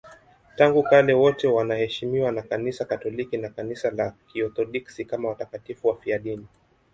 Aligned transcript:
Tangu 0.55 0.83
kale 0.83 1.13
wote 1.13 1.47
wanaheshimiwa 1.47 2.31
na 2.31 2.41
Kanisa 2.41 2.85
Katoliki 2.85 3.37
na 3.37 3.49
Kanisa 3.49 3.91
la 3.91 4.13
Kiorthodoksi 4.27 5.05
kama 5.05 5.29
watakatifu 5.29 5.87
wafiadini. 5.87 6.47